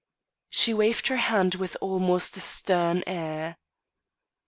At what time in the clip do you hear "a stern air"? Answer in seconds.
2.35-3.59